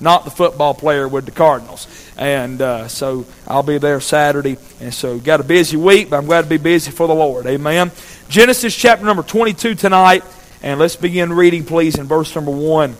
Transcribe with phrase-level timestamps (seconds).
[0.00, 1.86] not the football player with the Cardinals.
[2.16, 4.56] And uh, so I'll be there Saturday.
[4.80, 7.46] And so got a busy week, but I'm glad to be busy for the Lord.
[7.46, 7.90] Amen.
[8.28, 10.24] Genesis chapter number 22 tonight.
[10.62, 12.96] And let's begin reading, please, in verse number 1.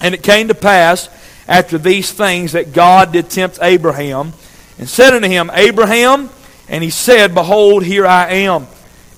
[0.00, 1.08] And it came to pass
[1.48, 4.32] after these things that God did tempt Abraham
[4.78, 6.30] and said unto him, Abraham,
[6.68, 8.66] and he said, Behold, here I am.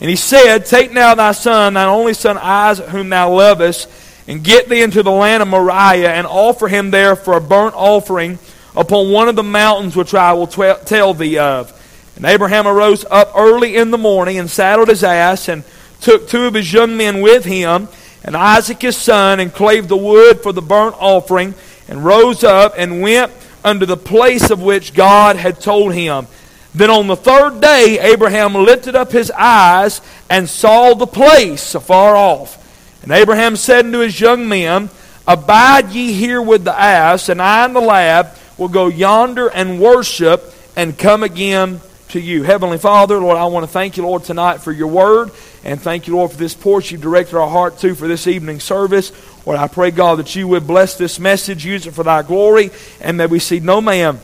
[0.00, 3.88] And he said, Take now thy son, thine only son Isaac, whom thou lovest,
[4.28, 7.74] and get thee into the land of Moriah, and offer him there for a burnt
[7.74, 8.38] offering
[8.76, 11.72] upon one of the mountains which I will tell thee of.
[12.16, 15.64] And Abraham arose up early in the morning, and saddled his ass, and
[16.00, 17.88] took two of his young men with him,
[18.24, 21.54] and Isaac his son, and clave the wood for the burnt offering,
[21.88, 23.32] and rose up and went
[23.64, 26.26] unto the place of which God had told him.
[26.74, 32.16] Then on the third day, Abraham lifted up his eyes and saw the place afar
[32.16, 32.62] off.
[33.06, 34.90] And Abraham said unto his young men,
[35.28, 39.80] Abide ye here with the ass, and I and the lad will go yonder and
[39.80, 42.42] worship and come again to you.
[42.42, 45.30] Heavenly Father, Lord, I want to thank you, Lord, tonight for your word.
[45.62, 48.58] And thank you, Lord, for this porch you've directed our heart to for this evening
[48.58, 49.12] service.
[49.46, 52.70] Lord, I pray, God, that you would bless this message, use it for thy glory,
[53.00, 54.18] and that we see no man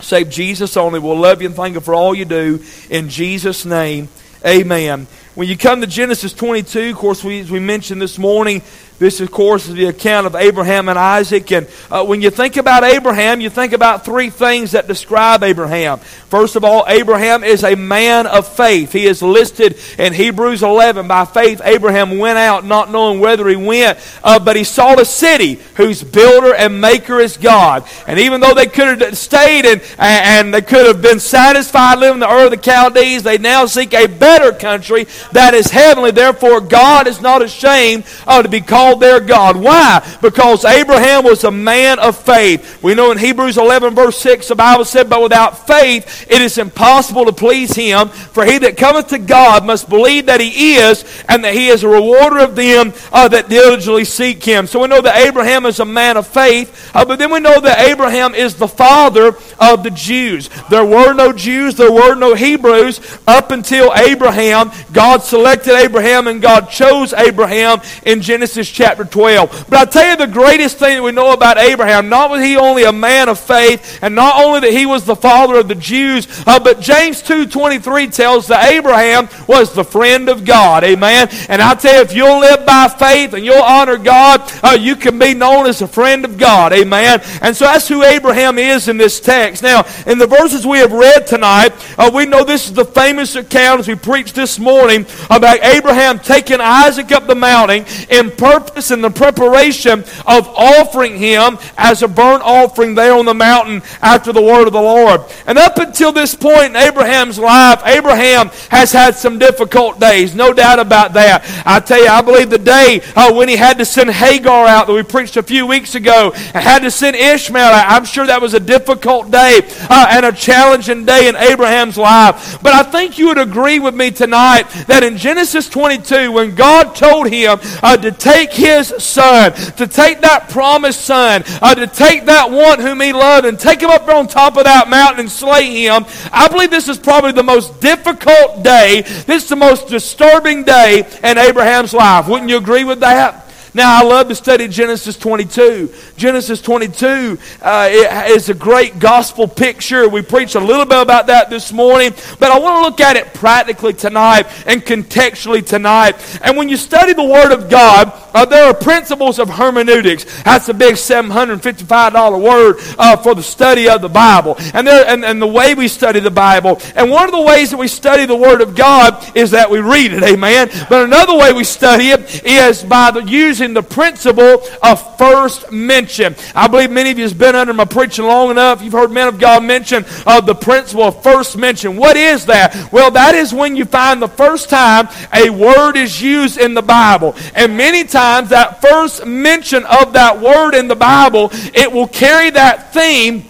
[0.00, 0.98] save Jesus only.
[1.00, 2.62] We'll love you and thank you for all you do.
[2.90, 4.08] In Jesus' name,
[4.44, 5.06] amen.
[5.34, 8.60] When you come to Genesis 22, of course, we, as we mentioned this morning,
[9.02, 11.50] this, of course, is the account of Abraham and Isaac.
[11.50, 15.98] And uh, when you think about Abraham, you think about three things that describe Abraham.
[15.98, 18.92] First of all, Abraham is a man of faith.
[18.92, 21.08] He is listed in Hebrews 11.
[21.08, 25.04] By faith, Abraham went out not knowing whether he went, uh, but he saw a
[25.04, 27.84] city whose builder and maker is God.
[28.06, 32.14] And even though they could have stayed and, and they could have been satisfied living
[32.14, 36.12] in the Ur of the Chaldees, they now seek a better country that is heavenly.
[36.12, 39.56] Therefore, God is not ashamed uh, to be called called their God.
[39.56, 40.06] Why?
[40.20, 42.82] Because Abraham was a man of faith.
[42.82, 46.58] We know in Hebrews 11, verse 6, the Bible said, But without faith it is
[46.58, 48.08] impossible to please him.
[48.08, 51.82] For he that cometh to God must believe that he is, and that he is
[51.82, 54.66] a rewarder of them uh, that diligently seek him.
[54.66, 57.60] So we know that Abraham is a man of faith, uh, but then we know
[57.60, 60.50] that Abraham is the father of the Jews.
[60.70, 64.70] There were no Jews, there were no Hebrews up until Abraham.
[64.92, 69.66] God selected Abraham and God chose Abraham in Genesis chapter 12.
[69.68, 72.56] But I tell you the greatest thing that we know about Abraham, not was he
[72.56, 75.74] only a man of faith, and not only that he was the father of the
[75.74, 80.84] Jews, uh, but James 2.23 tells that Abraham was the friend of God.
[80.84, 81.28] Amen.
[81.48, 84.96] And I tell you, if you'll live by faith and you'll honor God, uh, you
[84.96, 86.72] can be known as a friend of God.
[86.72, 87.20] Amen.
[87.40, 89.62] And so that's who Abraham is in this text.
[89.62, 93.36] Now, in the verses we have read tonight, uh, we know this is the famous
[93.36, 98.71] account as we preached this morning about Abraham taking Isaac up the mountain in purpose
[98.72, 103.82] purpose and the preparation of offering him as a burnt offering there on the mountain
[104.00, 105.20] after the word of the Lord.
[105.46, 110.54] And up until this point in Abraham's life, Abraham has had some difficult days, no
[110.54, 111.44] doubt about that.
[111.66, 114.86] I tell you, I believe the day uh, when he had to send Hagar out
[114.86, 118.26] that we preached a few weeks ago, and had to send Ishmael out, I'm sure
[118.26, 119.60] that was a difficult day
[119.90, 122.62] uh, and a challenging day in Abraham's life.
[122.62, 126.94] But I think you would agree with me tonight that in Genesis 22, when God
[126.94, 132.26] told him uh, to take his son, to take that promised son, uh, to take
[132.26, 135.30] that one whom he loved and take him up on top of that mountain and
[135.30, 136.04] slay him.
[136.32, 139.02] I believe this is probably the most difficult day.
[139.02, 142.28] This is the most disturbing day in Abraham's life.
[142.28, 143.42] Wouldn't you agree with that?
[143.74, 145.94] Now, I love to study Genesis 22.
[146.18, 147.88] Genesis 22 uh,
[148.26, 150.06] is a great gospel picture.
[150.10, 153.16] We preached a little bit about that this morning, but I want to look at
[153.16, 156.16] it practically tonight and contextually tonight.
[156.42, 160.24] And when you study the Word of God, uh, there are principles of hermeneutics.
[160.42, 164.56] That's a big $755 word uh, for the study of the Bible.
[164.74, 166.80] And, there, and, and the way we study the Bible.
[166.94, 169.80] And one of the ways that we study the Word of God is that we
[169.80, 170.70] read it, amen?
[170.88, 176.34] But another way we study it is by the using the principle of first mention.
[176.54, 178.82] I believe many of you have been under my preaching long enough.
[178.82, 181.96] You've heard men of God mention of the principle of first mention.
[181.96, 182.92] What is that?
[182.92, 186.82] Well, that is when you find the first time a word is used in the
[186.82, 187.34] Bible.
[187.54, 192.50] And many times that first mention of that word in the Bible, it will carry
[192.50, 193.48] that theme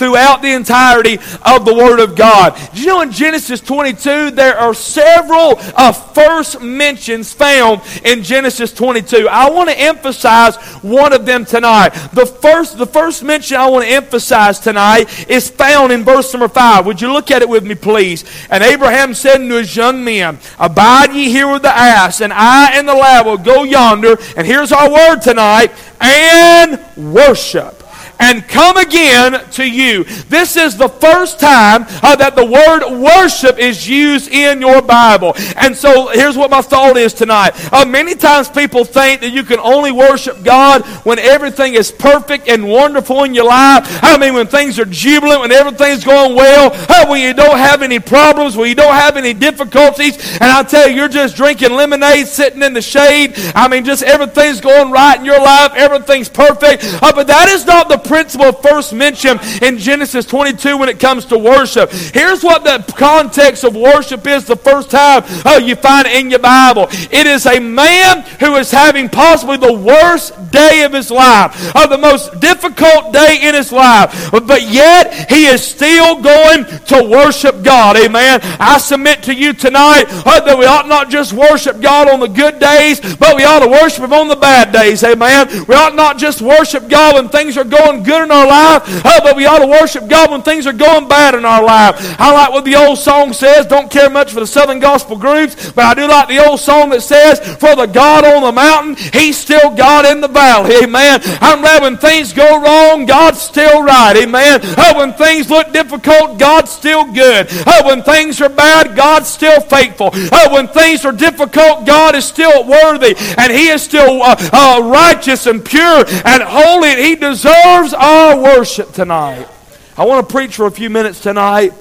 [0.00, 2.58] throughout the entirety of the Word of God.
[2.72, 8.72] Do you know in Genesis 22 there are several uh, first mentions found in Genesis
[8.72, 9.28] 22?
[9.28, 11.90] I want to emphasize one of them tonight.
[12.14, 16.48] The first, the first mention I want to emphasize tonight is found in verse number
[16.48, 16.86] 5.
[16.86, 18.24] Would you look at it with me, please?
[18.48, 22.72] And Abraham said unto his young men, Abide ye here with the ass, and I
[22.78, 27.79] and the lad will go yonder, and here's our word tonight, and worship.
[28.20, 30.04] And come again to you.
[30.04, 35.34] This is the first time uh, that the word worship is used in your Bible.
[35.56, 37.52] And so here's what my thought is tonight.
[37.72, 42.48] Uh, many times people think that you can only worship God when everything is perfect
[42.48, 44.00] and wonderful in your life.
[44.02, 47.82] I mean, when things are jubilant, when everything's going well, uh, when you don't have
[47.82, 50.16] any problems, when you don't have any difficulties.
[50.34, 53.34] And I tell you, you're just drinking lemonade, sitting in the shade.
[53.54, 56.84] I mean, just everything's going right in your life, everything's perfect.
[57.02, 61.24] Uh, but that is not the principle first mentioned in Genesis 22 when it comes
[61.26, 61.92] to worship.
[61.92, 66.28] Here's what the context of worship is the first time uh, you find it in
[66.28, 66.88] your Bible.
[66.90, 71.86] It is a man who is having possibly the worst day of his life, uh,
[71.86, 77.62] the most difficult day in his life, but yet he is still going to worship
[77.62, 77.96] God.
[77.96, 78.40] Amen.
[78.58, 82.26] I submit to you tonight uh, that we ought not just worship God on the
[82.26, 85.04] good days, but we ought to worship Him on the bad days.
[85.04, 85.48] Amen.
[85.68, 89.20] We ought not just worship God when things are going good in our life, uh,
[89.22, 91.96] but we ought to worship God when things are going bad in our life.
[92.20, 93.66] I like what the old song says.
[93.66, 96.90] Don't care much for the Southern gospel groups, but I do like the old song
[96.90, 100.74] that says, For the God on the mountain, He's still God in the valley.
[100.82, 101.20] Amen.
[101.40, 104.16] I'm glad when things go wrong, God's still right.
[104.16, 104.60] Amen.
[104.62, 107.48] Uh, when things look difficult, God's still good.
[107.50, 110.10] Uh, when things are bad, God's still faithful.
[110.12, 114.80] Uh, when things are difficult, God is still worthy and He is still uh, uh,
[114.82, 116.88] righteous and pure and holy.
[116.90, 119.48] And He deserves our worship tonight.
[119.96, 121.72] I want to preach for a few minutes tonight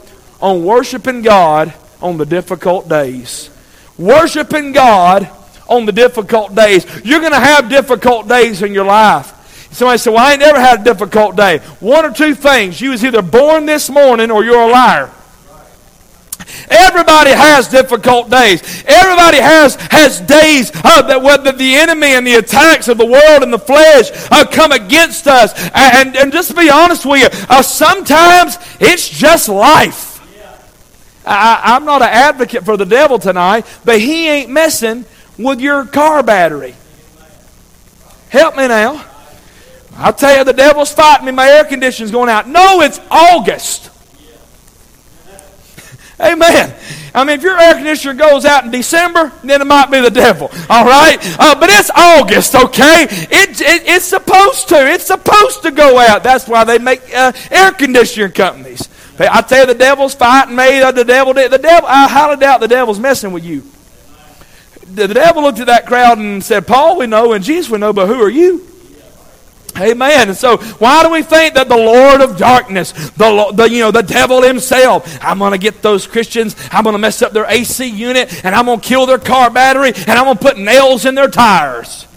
[0.42, 3.50] on worshiping God on the difficult days.
[3.98, 5.30] Worshiping God
[5.68, 6.86] on the difficult days.
[7.06, 9.36] You're going to have difficult days in your life.
[9.72, 11.60] Somebody said, Well, I ain't never had a difficult day.
[11.80, 12.82] One or two things.
[12.82, 15.12] You was either born this morning or you're a liar.
[16.69, 18.62] Everybody has difficult days.
[18.86, 23.44] Everybody has, has days uh, that whether the enemy and the attacks of the world
[23.44, 25.54] and the flesh uh, come against us.
[25.74, 30.10] And, and just to be honest with you, uh, sometimes it's just life.
[31.25, 35.06] I, I'm not an advocate for the devil tonight, but he ain't messing
[35.38, 36.75] with your car battery.
[38.30, 39.06] Help me now.
[39.96, 41.31] I'll tell you, the devil's fighting me.
[41.31, 42.48] My air conditioning's going out.
[42.48, 43.88] No, it's August.
[46.21, 46.75] Amen.
[47.13, 50.12] I mean, if your air conditioner goes out in December, then it might be the
[50.12, 50.50] devil.
[50.69, 51.18] All right?
[51.39, 53.07] Uh, but it's August, okay?
[53.10, 54.75] It, it, it's supposed to.
[54.75, 56.24] It's supposed to go out.
[56.24, 58.89] That's why they make uh, air conditioner companies.
[59.19, 60.80] I tell you, the devil's fighting me.
[60.80, 61.89] The devil, did the devil.
[61.89, 63.63] I highly doubt the devil's messing with you.
[64.94, 67.92] The devil looked at that crowd and said, "Paul, we know, and Jesus, we know,
[67.92, 68.65] but who are you?"
[69.77, 70.30] Amen.
[70.30, 73.92] And so, why do we think that the Lord of darkness, the, the you know
[73.92, 77.45] the devil himself, I'm going to get those Christians, I'm going to mess up their
[77.45, 80.57] AC unit, and I'm going to kill their car battery, and I'm going to put
[80.57, 82.09] nails in their tires.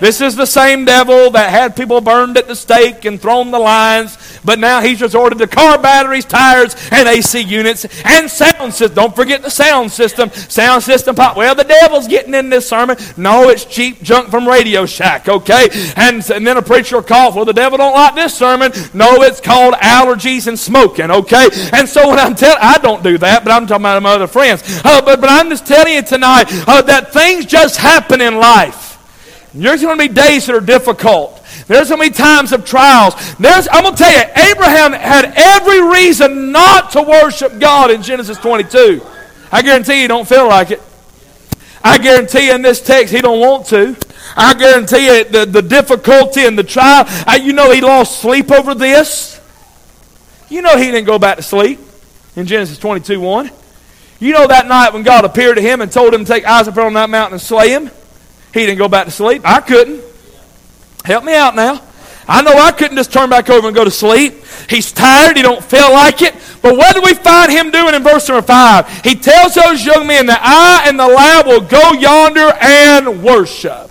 [0.00, 3.58] This is the same devil that had people burned at the stake and thrown the
[3.58, 8.94] lines, but now he's resorted to car batteries, tires, and AC units and sound system.
[8.94, 10.30] Don't forget the sound system.
[10.32, 11.36] Sound system pop.
[11.36, 12.96] Well, the devil's getting in this sermon.
[13.16, 15.68] No, it's cheap junk from Radio Shack, okay?
[15.96, 18.72] And, and then a preacher will call, well, the devil don't like this sermon.
[18.92, 21.48] No, it's called allergies and smoking, okay?
[21.72, 24.26] And so when I'm telling, I don't do that, but I'm talking about my other
[24.26, 24.62] friends.
[24.84, 28.83] Uh, but, but I'm just telling you tonight uh, that things just happen in life.
[29.54, 31.40] There's going to be days that are difficult.
[31.68, 33.14] There's going to be times of trials.
[33.36, 38.02] There's, I'm going to tell you, Abraham had every reason not to worship God in
[38.02, 39.00] Genesis 22.
[39.52, 40.82] I guarantee you don't feel like it.
[41.84, 43.94] I guarantee you in this text he don't want to.
[44.36, 47.04] I guarantee you the, the difficulty and the trial.
[47.26, 49.40] I, you know he lost sleep over this.
[50.48, 51.78] You know he didn't go back to sleep
[52.34, 53.50] in Genesis 22 1.
[54.18, 56.74] You know that night when God appeared to him and told him to take Isaac
[56.74, 57.90] from that mountain and slay him.
[58.54, 59.42] He didn't go back to sleep.
[59.44, 60.00] I couldn't.
[61.04, 61.82] Help me out now.
[62.26, 64.44] I know I couldn't just turn back over and go to sleep.
[64.70, 65.36] He's tired.
[65.36, 66.34] He don't feel like it.
[66.62, 69.02] But what do we find him doing in verse number 5?
[69.02, 73.90] He tells those young men that I and the lad will go yonder and worship.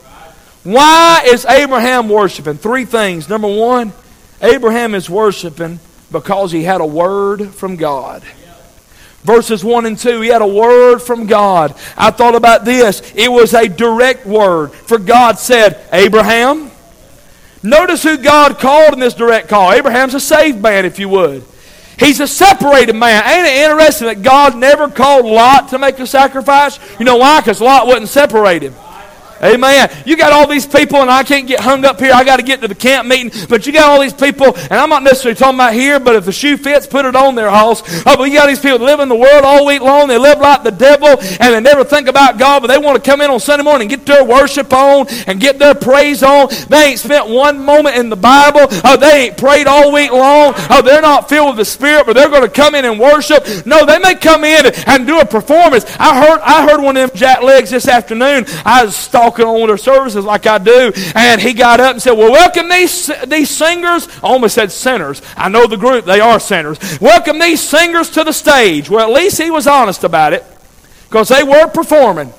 [0.64, 2.56] Why is Abraham worshiping?
[2.56, 3.28] Three things.
[3.28, 3.92] Number one,
[4.42, 5.80] Abraham is worshiping
[6.10, 8.24] because he had a word from God
[9.24, 10.22] verses 1 and 2.
[10.22, 11.76] He had a word from God.
[11.98, 13.02] I thought about this.
[13.16, 14.72] It was a direct word.
[14.72, 16.72] For God said, Abraham.
[17.66, 19.72] Notice who God called in this direct call.
[19.72, 21.44] Abraham's a saved man, if you would.
[21.98, 23.24] He's a separated man.
[23.24, 26.78] Ain't it interesting that God never called Lot to make a sacrifice?
[27.00, 27.40] You know why?
[27.40, 28.76] Because Lot wouldn't separate him.
[29.44, 29.90] Amen.
[30.06, 32.14] You got all these people, and I can't get hung up here.
[32.14, 33.32] I got to get to the camp meeting.
[33.50, 36.26] But you got all these people, and I'm not necessarily talking about here, but if
[36.26, 37.84] the shoe fits, put it on their house.
[38.06, 40.08] Oh, but you got these people that live in the world all week long.
[40.08, 43.10] They live like the devil, and they never think about God, but they want to
[43.10, 46.48] come in on Sunday morning and get their worship on and get their praise on.
[46.70, 48.68] They ain't spent one moment in the Bible.
[48.86, 50.54] Oh, they ain't prayed all week long.
[50.70, 53.46] Oh, they're not filled with the Spirit, but they're going to come in and worship.
[53.66, 55.86] No, they may come in and do a performance.
[56.00, 58.46] I heard, I heard one of them jack legs this afternoon.
[58.64, 62.14] I was stalking on their services like I do, and he got up and said,
[62.14, 64.08] Well, welcome these, these singers.
[64.18, 65.22] I almost said sinners.
[65.36, 66.80] I know the group, they are sinners.
[67.00, 68.90] Welcome these singers to the stage.
[68.90, 70.46] Well, at least he was honest about it
[71.08, 72.34] because they were performing.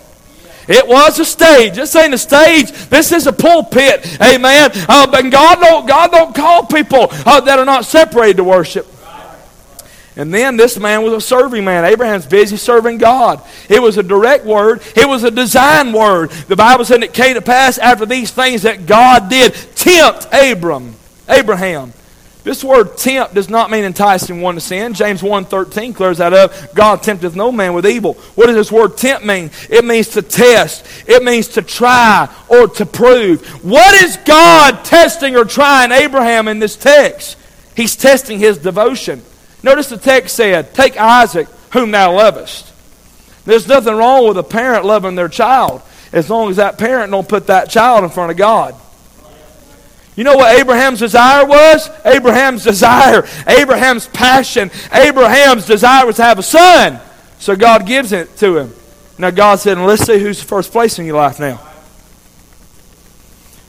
[0.67, 1.75] It was a stage.
[1.75, 2.73] This ain't a stage.
[2.89, 4.21] This is a pulpit.
[4.21, 4.71] Amen.
[4.75, 8.87] Uh, but God don't, God don't call people uh, that are not separated to worship.
[10.17, 11.85] And then this man was a serving man.
[11.85, 13.43] Abraham's busy serving God.
[13.69, 14.81] It was a direct word.
[14.95, 16.31] It was a design word.
[16.31, 20.95] The Bible said it came to pass after these things that God did tempt Abram,
[21.29, 21.93] Abraham.
[22.45, 24.93] This word tempt does not mean enticing one to sin.
[24.93, 26.53] James 1.13 clears that up.
[26.75, 28.15] God tempteth no man with evil.
[28.35, 29.51] What does this word tempt mean?
[29.71, 30.87] It means to test.
[31.09, 33.65] It means to try or to prove.
[33.65, 37.39] What is God testing or trying Abraham in this text?
[37.75, 39.23] He's testing his devotion.
[39.65, 42.71] Notice the text said, Take Isaac, whom thou lovest.
[43.47, 45.81] There's nothing wrong with a parent loving their child
[46.13, 48.75] as long as that parent don't put that child in front of God.
[50.17, 51.89] You know what Abraham's desire was?
[52.05, 57.01] Abraham's desire, Abraham's passion, Abraham's desire was to have a son.
[57.39, 58.75] So God gives it to him.
[59.17, 61.59] Now God said, let's see who's first place in your life now.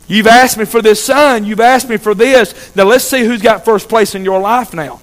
[0.09, 1.45] You've asked me for this son.
[1.45, 2.75] You've asked me for this.
[2.75, 4.99] Now let's see who's got first place in your life now.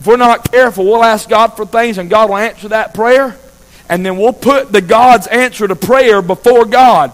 [0.00, 3.36] If we're not careful, we'll ask God for things and God will answer that prayer.
[3.86, 7.12] And then we'll put the God's answer to prayer before God.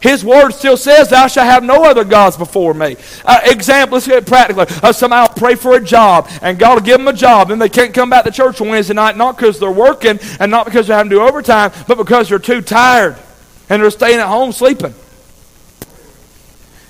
[0.00, 2.96] His word still says, Thou shalt have no other gods before me.
[3.24, 4.66] Uh, example, let's get it practically.
[4.82, 7.62] Uh, somebody will pray for a job, and God will give them a job, and
[7.62, 10.66] they can't come back to church on Wednesday night, not because they're working and not
[10.66, 13.16] because they're having to do overtime, but because they're too tired
[13.70, 14.94] and they're staying at home sleeping.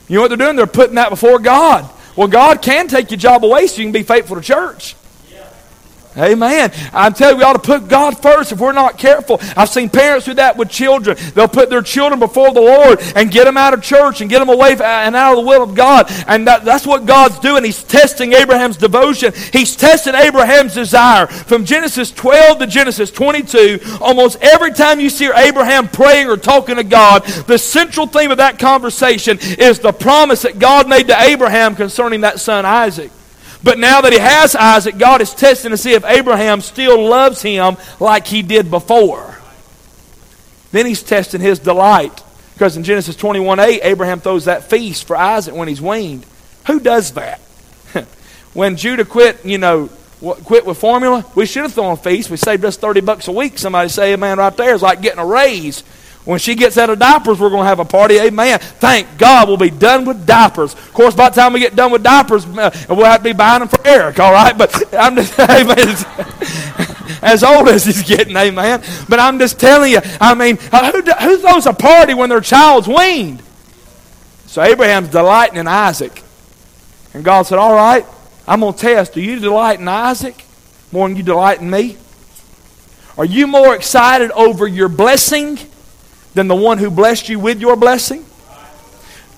[0.08, 0.56] You know what they're doing?
[0.56, 1.88] They're putting that before God.
[2.16, 4.94] Well, God can take your job away so you can be faithful to church.
[6.16, 6.70] Amen.
[6.92, 9.40] I'm telling you, we ought to put God first if we're not careful.
[9.56, 11.16] I've seen parents do that with children.
[11.34, 14.38] They'll put their children before the Lord and get them out of church and get
[14.38, 16.06] them away uh, and out of the will of God.
[16.28, 17.64] And that, that's what God's doing.
[17.64, 19.32] He's testing Abraham's devotion.
[19.52, 21.26] He's testing Abraham's desire.
[21.26, 26.76] From Genesis 12 to Genesis 22, almost every time you see Abraham praying or talking
[26.76, 31.20] to God, the central theme of that conversation is the promise that God made to
[31.20, 33.10] Abraham concerning that son Isaac.
[33.64, 37.40] But now that he has Isaac, God is testing to see if Abraham still loves
[37.40, 39.38] him like he did before.
[40.70, 42.22] Then he's testing his delight.
[42.52, 46.26] Because in Genesis 21 8, Abraham throws that feast for Isaac when he's weaned.
[46.66, 47.40] Who does that?
[48.52, 49.88] when Judah quit, you know,
[50.20, 52.30] quit with formula, we should have thrown a feast.
[52.30, 53.58] We saved us 30 bucks a week.
[53.58, 55.82] Somebody say, man, right there is like getting a raise.
[56.24, 58.18] When she gets out of diapers, we're going to have a party.
[58.18, 58.58] Amen.
[58.58, 60.72] Thank God we'll be done with diapers.
[60.72, 63.34] Of course, by the time we get done with diapers, uh, we'll have to be
[63.34, 64.56] buying them for Eric, all right?
[64.56, 65.96] But I'm just, amen.
[67.22, 68.82] as old as he's getting, amen.
[69.06, 72.40] But I'm just telling you, I mean, uh, who, who throws a party when their
[72.40, 73.42] child's weaned?
[74.46, 76.22] So Abraham's delighting in Isaac.
[77.12, 78.06] And God said, All right,
[78.48, 79.12] I'm going to test.
[79.12, 80.44] Do you delight in Isaac
[80.90, 81.98] more than you delight in me?
[83.18, 85.58] Are you more excited over your blessing
[86.34, 88.24] than the one who blessed you with your blessing?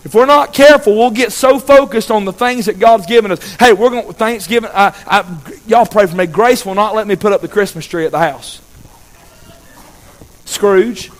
[0.04, 3.56] If we're not careful, we'll get so focused on the things that God's given us.
[3.56, 4.70] Hey, we're going to Thanksgiving.
[4.72, 6.26] I, I, y'all pray for me.
[6.26, 8.62] Grace will not let me put up the Christmas tree at the house.
[10.44, 11.10] Scrooge.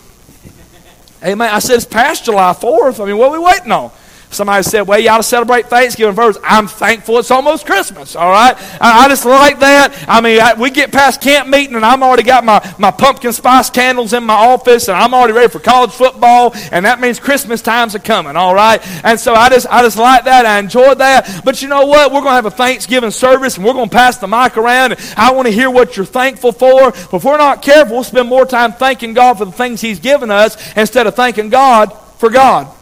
[1.21, 1.53] Amen.
[1.53, 3.03] I said it's past July 4th.
[3.03, 3.91] I mean, what are we waiting on?
[4.29, 6.39] Somebody said, well, you ought to celebrate Thanksgiving first.
[6.43, 8.55] I'm thankful it's almost Christmas, all right?
[8.81, 10.05] I, I just like that.
[10.07, 13.31] I mean, I, we get past camp meeting and I'm already got my, my pumpkin
[13.31, 17.19] spice candles in my office and I'm already ready for college football and that means
[17.19, 18.81] Christmas times are coming, all right?
[19.05, 20.45] And so I just, I just like that.
[20.45, 21.41] I enjoy that.
[21.45, 22.11] But you know what?
[22.11, 24.91] We're going to have a Thanksgiving service and we're going to pass the mic around
[24.91, 26.91] and I want to hear what you're thankful for.
[26.91, 29.99] But if we're not careful, we'll spend more time thanking God for the things He's
[29.99, 32.73] given us instead of thanking God for God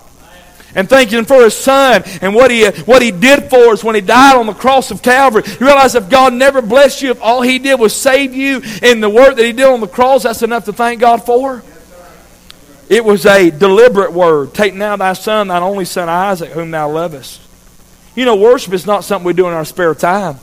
[0.75, 4.01] and thanking for his son and what he, what he did for us when he
[4.01, 5.43] died on the cross of Calvary.
[5.59, 8.99] You realize if God never blessed you, if all he did was save you in
[8.99, 11.63] the work that he did on the cross, that's enough to thank God for?
[12.87, 14.53] It was a deliberate word.
[14.53, 17.41] Take now thy son, thine only son Isaac, whom thou lovest.
[18.15, 20.37] You know, worship is not something we do in our spare time.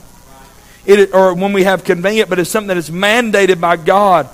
[0.85, 4.27] It, or when we have convenient, but it's something that is mandated by God.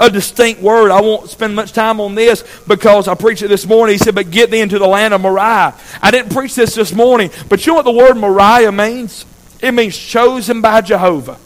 [0.00, 0.90] A distinct word.
[0.90, 3.94] I won't spend much time on this because I preached it this morning.
[3.94, 5.74] He said, But get thee into the land of Moriah.
[6.02, 9.24] I didn't preach this this morning, but you know what the word Moriah means?
[9.60, 11.38] It means chosen by Jehovah.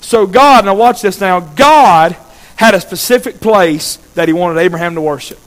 [0.00, 2.16] So, God, now watch this now, God
[2.56, 5.38] had a specific place that He wanted Abraham to worship.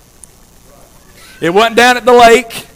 [1.40, 2.68] It wasn't down at the lake,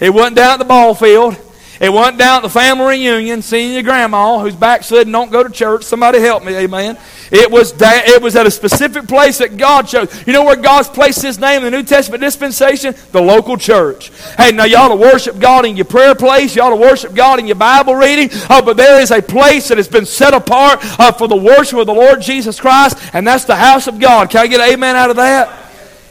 [0.00, 1.36] it wasn't down at the ball field.
[1.78, 5.50] It wasn't down at the family reunion seeing your grandma who's backslidden, don't go to
[5.50, 5.84] church.
[5.84, 6.96] Somebody help me, amen.
[7.30, 10.26] It was, da- it was at a specific place that God chose.
[10.26, 12.94] You know where God's placed His name in the New Testament dispensation?
[13.12, 14.10] The local church.
[14.36, 16.56] Hey, now ought to worship God in your prayer place.
[16.56, 18.28] Ought to worship God in your Bible reading.
[18.48, 21.78] Oh, but there is a place that has been set apart uh, for the worship
[21.78, 24.30] of the Lord Jesus Christ, and that's the house of God.
[24.30, 25.64] Can I get an amen out of that?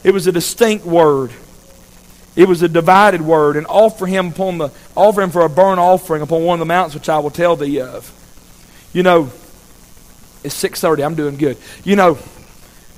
[0.04, 1.32] It was a distinct word.
[2.36, 5.80] It was a divided word, and offer him upon the offer him for a burnt
[5.80, 8.12] offering upon one of the mountains which I will tell thee of.
[8.92, 9.32] You know,
[10.46, 11.04] it's 6:30.
[11.04, 11.58] I'm doing good.
[11.84, 12.18] You know,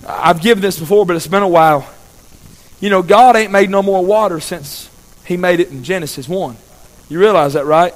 [0.07, 1.89] I've given this before, but it's been a while.
[2.79, 4.89] You know, God ain't made no more water since
[5.25, 6.55] He made it in Genesis 1.
[7.09, 7.93] You realize that, right?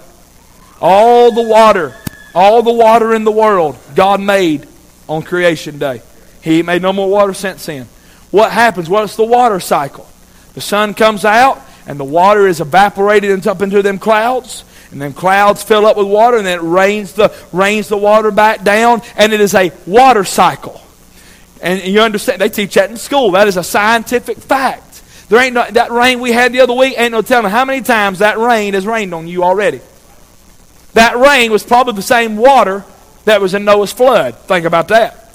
[0.79, 1.95] All the water,
[2.33, 4.67] all the water in the world, God made
[5.07, 6.01] on creation day.
[6.41, 7.87] He made no more water since then.
[8.31, 8.89] What happens?
[8.89, 10.07] What's the water cycle?
[10.53, 14.63] The sun comes out, and the water is evaporated up into them clouds.
[14.91, 18.29] And then clouds fill up with water, and then it rains the, rains the water
[18.29, 20.81] back down, and it is a water cycle.
[21.61, 23.31] And you understand, they teach that in school.
[23.31, 25.01] That is a scientific fact.
[25.29, 27.81] There ain't no, that rain we had the other week, ain't no telling how many
[27.81, 29.79] times that rain has rained on you already.
[30.93, 32.83] That rain was probably the same water
[33.23, 34.35] that was in Noah's flood.
[34.39, 35.31] Think about that.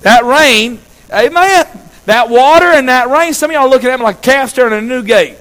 [0.00, 0.80] That rain,
[1.12, 1.66] amen.
[2.06, 4.72] That water and that rain, some of y'all looking at me like a calf staring
[4.72, 5.36] at a new gate.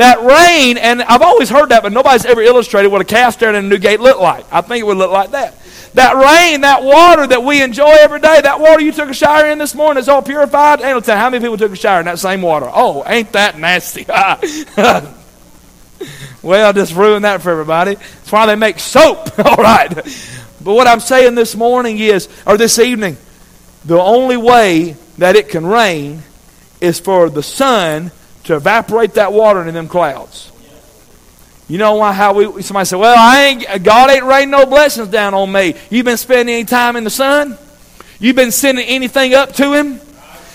[0.00, 3.54] That rain, and I've always heard that, but nobody's ever illustrated what a cast iron
[3.54, 4.46] at a new gate looked like.
[4.50, 5.54] I think it would look like that.
[5.92, 9.44] That rain, that water that we enjoy every day, that water you took a shower
[9.44, 10.80] in this morning is all purified.
[10.80, 12.66] No tell how many people took a shower in that same water.
[12.72, 14.06] Oh, ain't that nasty?
[16.42, 17.96] well, just ruined that for everybody.
[17.96, 19.38] That's why they make soap.
[19.44, 19.92] all right.
[19.92, 23.18] But what I'm saying this morning is, or this evening,
[23.84, 26.22] the only way that it can rain
[26.80, 28.12] is for the sun
[28.44, 30.50] to evaporate that water into them clouds.
[31.68, 32.12] You know why?
[32.12, 35.74] How we somebody say, "Well, I ain't God ain't raining no blessings down on me."
[35.88, 37.56] You've been spending any time in the sun?
[38.18, 40.00] You've been sending anything up to Him?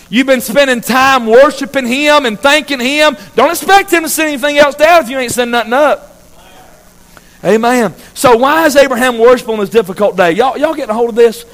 [0.10, 3.18] You've been spending time worshiping Him and thanking Him.
[3.36, 6.12] Don't expect Him to send anything else down if you ain't sending nothing up.
[7.46, 7.94] Amen.
[8.14, 10.32] So why is Abraham worshiping on this difficult day?
[10.32, 11.46] Y'all, y'all getting a hold of this?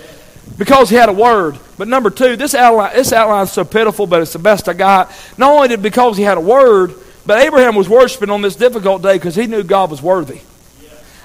[0.58, 1.58] Because he had a word.
[1.78, 4.74] But number two, this outline, this outline is so pitiful, but it's the best I
[4.74, 5.12] got.
[5.38, 6.94] Not only did because he had a word,
[7.26, 10.42] but Abraham was worshiping on this difficult day because he knew God was worthy.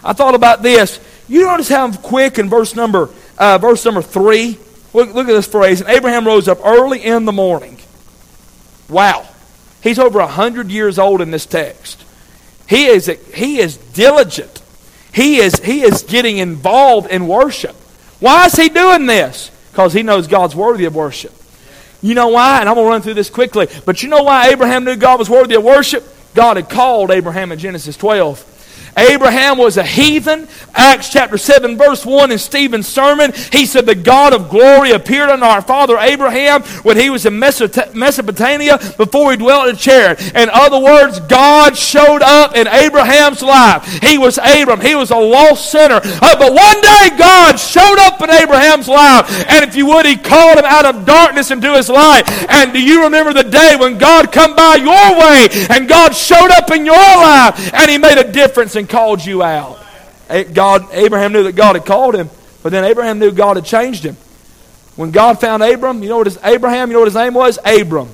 [0.04, 1.00] I thought about this.
[1.28, 4.58] You notice how quick in verse number uh, verse number three.
[4.92, 5.80] Look, look at this phrase.
[5.80, 7.78] And Abraham rose up early in the morning.
[8.88, 9.26] Wow,
[9.82, 12.04] he's over hundred years old in this text.
[12.68, 14.62] He is, he is diligent.
[15.12, 17.76] He is, he is getting involved in worship.
[18.20, 19.50] Why is he doing this?
[19.70, 21.32] Because he knows God's worthy of worship.
[22.02, 22.60] You know why?
[22.60, 23.68] And I'm going to run through this quickly.
[23.84, 26.04] But you know why Abraham knew God was worthy of worship?
[26.34, 28.55] God had called Abraham in Genesis 12.
[28.96, 30.48] Abraham was a heathen.
[30.74, 35.30] Acts chapter 7, verse 1 in Stephen's sermon, he said, The God of glory appeared
[35.30, 40.18] unto our father Abraham when he was in Mesopotamia before he dwelt in Charran.
[40.34, 43.84] In other words, God showed up in Abraham's life.
[44.02, 44.80] He was Abram.
[44.80, 46.00] He was a lost sinner.
[46.02, 49.30] Uh, but one day God showed up in Abraham's life.
[49.48, 52.24] And if you would, he called him out of darkness into his light.
[52.48, 56.50] And do you remember the day when God come by your way and God showed
[56.50, 59.78] up in your life and he made a difference in called you out.
[60.52, 62.28] God, Abraham knew that God had called him,
[62.62, 64.16] but then Abraham knew God had changed him.
[64.96, 67.58] When God found Abram, you know what his Abraham, you know what his name was?
[67.64, 68.08] Abram.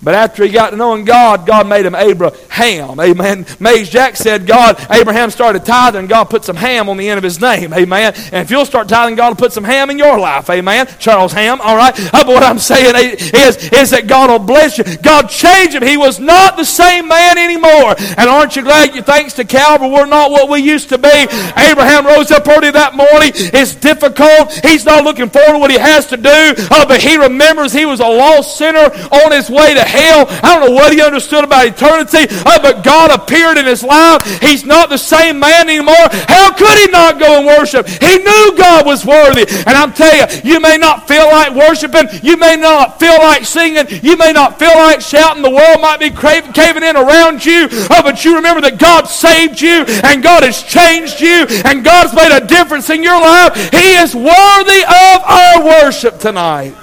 [0.00, 3.00] But after he got to knowing God, God made him Abraham.
[3.00, 3.46] Amen.
[3.58, 7.24] Mays Jack said, God, Abraham started tithing, God put some ham on the end of
[7.24, 7.74] his name.
[7.74, 8.14] Amen.
[8.16, 10.48] And if you'll start tithing, God will put some ham in your life.
[10.50, 10.86] Amen.
[10.98, 11.60] Charles Ham.
[11.60, 11.94] All right.
[12.14, 12.94] Uh, but what I'm saying
[13.34, 14.84] is, is that God will bless you.
[14.98, 15.82] God changed him.
[15.82, 17.94] He was not the same man anymore.
[18.16, 21.08] And aren't you glad you, thanks to Calvary, we're not what we used to be?
[21.08, 23.32] Abraham rose up early that morning.
[23.34, 24.52] It's difficult.
[24.64, 26.54] He's not looking forward to what he has to do.
[26.70, 28.78] Uh, but he remembers he was a lost sinner
[29.10, 30.26] on his way to hell.
[30.28, 34.22] I don't know what he understood about eternity, uh, but God appeared in his life.
[34.40, 36.06] He's not the same man anymore.
[36.28, 37.88] How could he not go and worship?
[37.88, 39.46] He knew God was worthy.
[39.66, 42.08] And I'm telling you, you may not feel like worshiping.
[42.22, 43.86] You may not feel like singing.
[44.02, 45.42] You may not feel like shouting.
[45.42, 47.68] The world might be caving in around you.
[47.70, 52.14] Uh, but you remember that God saved you and God has changed you and God's
[52.14, 53.54] made a difference in your life.
[53.70, 56.74] He is worthy of our worship tonight.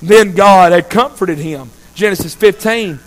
[0.00, 1.70] Then God had comforted him.
[1.98, 3.00] Genesis 15.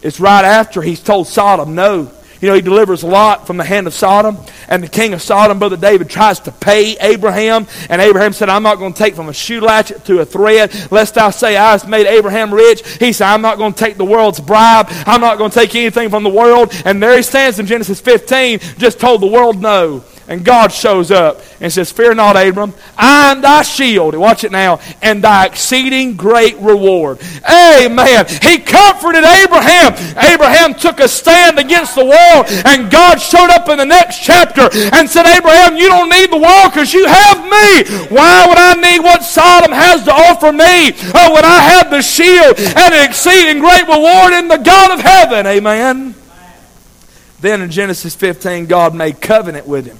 [0.00, 2.10] It's right after he's told Sodom no.
[2.40, 5.58] You know, he delivers Lot from the hand of Sodom, and the king of Sodom,
[5.58, 7.66] Brother David, tries to pay Abraham.
[7.90, 10.72] And Abraham said, I'm not going to take from a shoe latchet to a thread,
[10.90, 12.88] lest I say I have made Abraham rich.
[12.98, 14.86] He said, I'm not going to take the world's bribe.
[14.88, 16.72] I'm not going to take anything from the world.
[16.86, 20.04] And there he stands in Genesis 15, just told the world no.
[20.28, 24.14] And God shows up and says, Fear not, Abram, I am thy shield.
[24.14, 24.78] Watch it now.
[25.00, 27.18] And thy exceeding great reward.
[27.48, 28.26] Amen.
[28.42, 29.94] He comforted Abraham.
[30.18, 34.68] Abraham took a stand against the world, and God showed up in the next chapter
[34.92, 38.14] and said, Abraham, you don't need the world because you have me.
[38.14, 40.92] Why would I need what Sodom has to offer me?
[41.14, 45.00] Oh, when I have the shield and an exceeding great reward in the God of
[45.00, 45.46] heaven.
[45.46, 46.14] Amen.
[47.40, 49.96] Then in Genesis 15, God made covenant with him.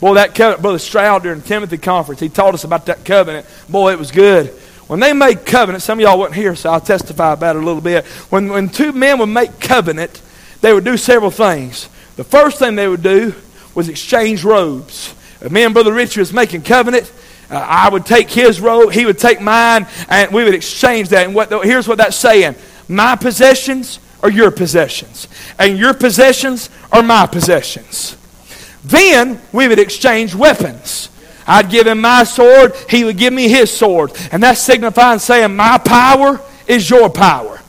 [0.00, 3.46] Boy, that covenant, Brother Stroud during the Timothy conference, he taught us about that covenant.
[3.68, 4.48] Boy, it was good.
[4.86, 7.64] When they made covenant, some of y'all wasn't here, so I'll testify about it a
[7.64, 8.04] little bit.
[8.30, 10.20] When, when two men would make covenant,
[10.60, 11.88] they would do several things.
[12.16, 13.34] The first thing they would do
[13.74, 15.14] was exchange robes.
[15.40, 17.12] If Me and Brother Richard was making covenant.
[17.50, 21.26] Uh, I would take his robe, he would take mine, and we would exchange that.
[21.26, 22.56] And what, here's what that's saying
[22.88, 25.28] My possessions are your possessions,
[25.58, 28.16] and your possessions are my possessions.
[28.86, 31.08] Then we would exchange weapons.
[31.44, 34.12] I'd give him my sword, he would give me his sword.
[34.30, 37.60] And that's signifying saying, My power is your power.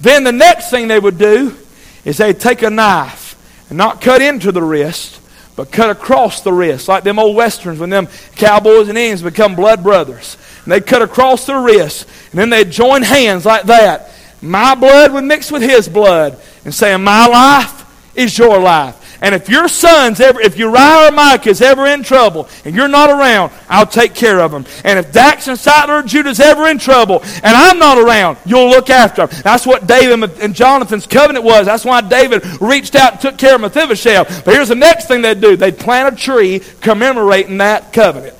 [0.00, 1.56] Then the next thing they would do
[2.04, 3.36] is they'd take a knife
[3.70, 5.20] and not cut into the wrist,
[5.56, 9.56] but cut across the wrist, like them old westerns when them cowboys and Indians become
[9.56, 10.36] blood brothers.
[10.64, 14.10] And they'd cut across the wrist, and then they'd join hands like that.
[14.42, 18.99] My blood would mix with his blood, and saying, My life is your life.
[19.22, 22.88] And if your son's ever, if Uriah or Mike is ever in trouble and you're
[22.88, 24.64] not around, I'll take care of them.
[24.82, 28.70] And if Dax and Siler or Judah's ever in trouble and I'm not around, you'll
[28.70, 29.40] look after them.
[29.44, 31.66] That's what David and Jonathan's covenant was.
[31.66, 34.44] That's why David reached out and took care of Mephibosheth.
[34.44, 35.56] But here's the next thing they'd do.
[35.56, 38.36] They'd plant a tree commemorating that covenant.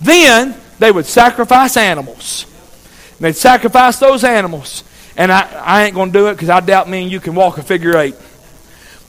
[0.00, 2.46] Then they would sacrifice animals.
[3.16, 4.84] And they'd sacrifice those animals.
[5.16, 7.34] And I, I ain't going to do it because I doubt me and you can
[7.34, 8.14] walk a figure eight.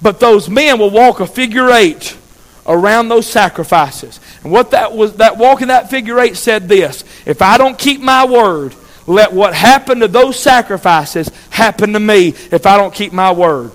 [0.01, 2.17] But those men will walk a figure eight
[2.65, 4.19] around those sacrifices.
[4.43, 7.99] And what that was that walking that figure eight said this if I don't keep
[7.99, 8.75] my word,
[9.07, 13.71] let what happened to those sacrifices happen to me if I don't keep my word.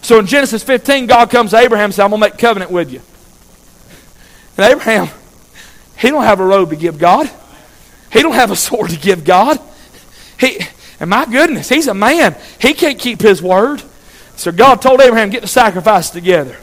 [0.00, 2.92] So in Genesis 15, God comes to Abraham and says, I'm gonna make covenant with
[2.92, 3.00] you.
[4.56, 5.08] And Abraham,
[5.98, 7.28] he don't have a robe to give God.
[8.12, 9.60] He don't have a sword to give God.
[10.38, 10.60] He
[11.00, 12.36] and my goodness, he's a man.
[12.60, 13.82] He can't keep his word.
[14.36, 16.56] So God told Abraham, get the sacrifice together.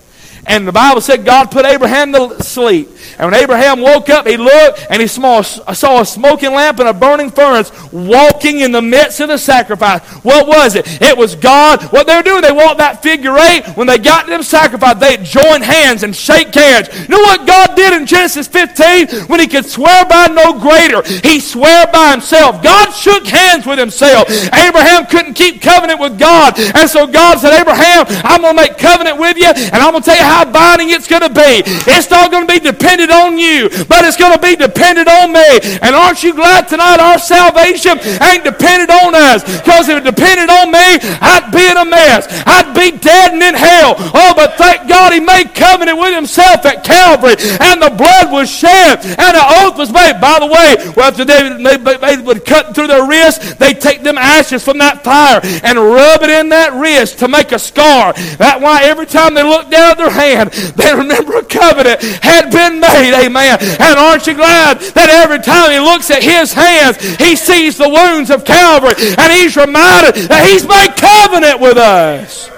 [0.46, 2.90] And the Bible said God put Abraham to sleep.
[3.18, 6.94] And when Abraham woke up, he looked and he saw a smoking lamp and a
[6.94, 10.02] burning furnace walking in the midst of the sacrifice.
[10.24, 11.02] What was it?
[11.02, 11.84] It was God.
[11.94, 13.66] What they were doing, they walked that figure eight.
[13.76, 16.90] When they got to them sacrifice, they join hands and shake hands.
[17.02, 19.28] You know what God did in Genesis 15?
[19.28, 22.64] When he could swear by no greater, he swore by himself.
[22.64, 24.30] God shook hands with himself.
[24.54, 26.60] Abraham couldn't keep covenant with God.
[26.60, 30.04] And so God said, Abraham, I'm going to make covenant with you, and I'm going
[30.04, 31.62] to tell you how binding it's going to be.
[31.86, 35.32] It's not going to be dependent on you, but it's going to be dependent on
[35.32, 35.62] me.
[35.82, 39.46] And aren't you glad tonight our salvation ain't dependent on us?
[39.46, 42.26] Because if it depended on me, I'd be in a mess.
[42.46, 43.96] I'd be dead and in hell.
[44.00, 48.50] Oh, but thank God he made covenant with himself at Calvary, and the blood was
[48.50, 50.19] shed, and an oath was made.
[50.19, 54.04] By the way, well, after they, they, they would cut through their wrist, they take
[54.04, 58.13] them ashes from that fire and rub it in that wrist to make a scar.
[58.13, 62.52] That's why every time they look down at their hand, they remember a covenant had
[62.52, 63.14] been made.
[63.14, 63.58] Amen.
[63.60, 67.90] And aren't you glad that every time he looks at his hands, he sees the
[67.90, 72.50] wounds of Calvary and he's reminded that he's made covenant with us.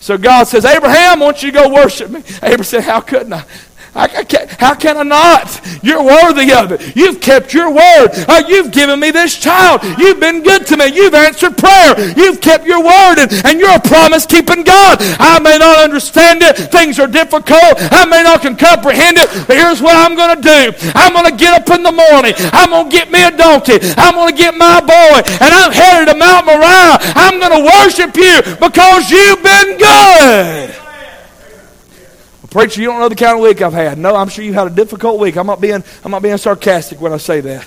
[0.00, 2.24] So God says, Abraham, I want you go worship me.
[2.42, 3.44] Abraham said, How couldn't I?
[3.94, 4.08] I,
[4.58, 5.60] how can I not?
[5.82, 6.96] You're worthy of it.
[6.96, 8.08] You've kept your word.
[8.28, 9.82] Uh, you've given me this child.
[9.98, 10.86] You've been good to me.
[10.86, 12.14] You've answered prayer.
[12.16, 14.98] You've kept your word, and, and you're a promise keeping God.
[15.20, 16.56] I may not understand it.
[16.72, 17.76] Things are difficult.
[17.92, 20.90] I may not can comprehend it, but here's what I'm going to do.
[20.94, 22.34] I'm going to get up in the morning.
[22.52, 23.78] I'm going to get me a donkey.
[23.96, 26.98] I'm going to get my boy, and I'm headed to Mount Moriah.
[27.14, 30.81] I'm going to worship you because you've been good.
[32.52, 33.96] Preacher, you don't know the kind of week I've had.
[33.96, 35.36] No, I'm sure you had a difficult week.
[35.36, 37.66] I'm not being, I'm not being sarcastic when I say that.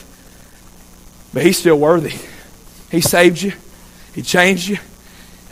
[1.33, 2.13] But he's still worthy.
[2.91, 3.53] He saved you.
[4.13, 4.77] He changed you.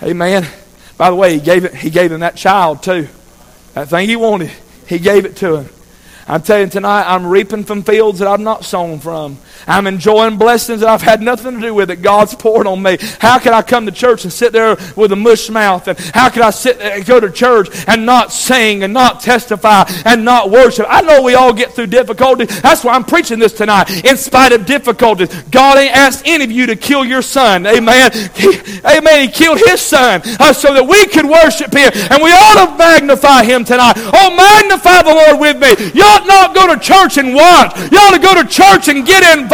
[0.03, 0.47] Amen.
[0.97, 3.07] By the way, he gave it, he gave him that child too.
[3.73, 4.51] That thing he wanted,
[4.87, 5.69] he gave it to him.
[6.27, 9.39] I'm telling you tonight, I'm reaping from fields that I've not sown from.
[9.67, 12.97] I'm enjoying blessings that I've had nothing to do with that God's poured on me.
[13.19, 15.87] How can I come to church and sit there with a mush mouth?
[15.87, 19.83] And how can I sit and go to church and not sing and not testify
[20.05, 20.85] and not worship?
[20.89, 22.61] I know we all get through difficulties.
[22.61, 24.05] That's why I'm preaching this tonight.
[24.05, 27.65] In spite of difficulties, God ain't asked any of you to kill your son.
[27.65, 28.11] Amen.
[28.35, 29.27] He, amen.
[29.27, 31.91] He killed his son uh, so that we could worship him.
[32.11, 33.93] And we ought to magnify him tonight.
[33.97, 35.71] Oh, magnify the Lord with me.
[35.93, 37.77] You ought not go to church and watch.
[37.91, 39.52] You ought to go to church and get involved.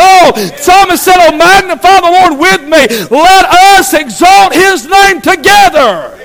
[0.57, 2.87] Psalmist said, Oh, magnify the Lord with me.
[3.15, 6.17] Let us exalt his name together.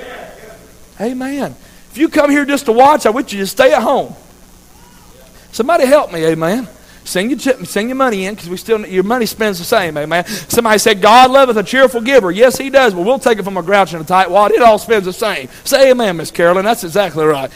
[0.99, 1.55] Amen.
[1.91, 4.13] If you come here just to watch, I wish you to stay at home.
[5.51, 6.67] Somebody help me, amen.
[7.05, 9.95] Send your, chip, send your money in because we still your money spends the same,
[9.95, 10.25] amen.
[10.25, 12.31] Somebody said, God loveth a cheerful giver.
[12.31, 14.51] Yes, he does, but we'll take it from a grouch and a tight wad.
[14.51, 15.47] It all spends the same.
[15.63, 16.65] Say amen, Miss Carolyn.
[16.65, 17.51] That's exactly right.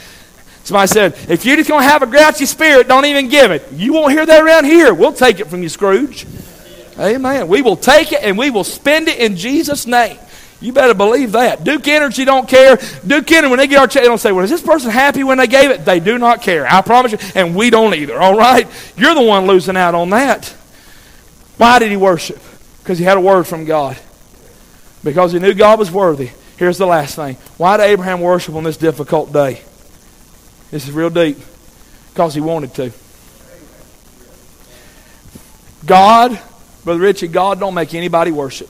[0.70, 3.72] Somebody said, if you're just going to have a grouchy spirit, don't even give it.
[3.72, 4.94] You won't hear that around here.
[4.94, 6.28] We'll take it from you, Scrooge.
[7.00, 7.48] Amen.
[7.48, 10.20] We will take it and we will spend it in Jesus' name.
[10.62, 11.64] You better believe that.
[11.64, 12.78] Duke Energy don't care.
[13.08, 15.24] Duke Energy, when they get our check, they don't say, well, is this person happy
[15.24, 15.86] when they gave it?
[15.86, 16.72] They do not care.
[16.72, 17.18] I promise you.
[17.34, 18.68] And we don't either, all right?
[18.96, 20.50] You're the one losing out on that.
[21.58, 22.40] Why did he worship?
[22.84, 23.98] Because he had a word from God.
[25.04, 26.30] Because he knew God was worthy.
[26.58, 27.38] Here's the last thing.
[27.58, 29.64] Why did Abraham worship on this difficult day?
[30.72, 31.38] This is real deep.
[32.14, 32.92] Because he wanted to.
[35.86, 36.40] God,
[36.84, 38.70] Brother Richie, God don't make anybody worship.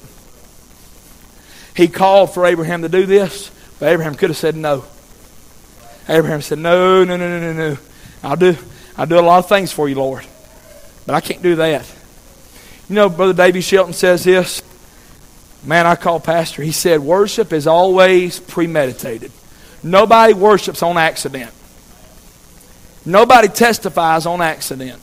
[1.76, 4.86] He called for Abraham to do this, but Abraham could have said no.
[6.08, 7.78] Abraham said, No, no, no, no, no, no.
[8.24, 8.56] I'll do,
[8.98, 10.26] I'll do a lot of things for you, Lord.
[11.06, 11.86] But I can't do that.
[12.90, 14.62] You know, Brother Davy Shelton says this.
[15.64, 16.64] Man, I call Pastor.
[16.64, 19.32] He said, Worship is always premeditated.
[19.84, 21.52] Nobody worships on accident.
[23.10, 25.02] Nobody testifies on accident.